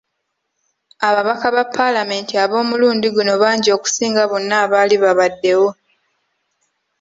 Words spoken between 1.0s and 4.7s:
Ababaka ba paalamenti ab'omulundi guno bangi okusinga bonna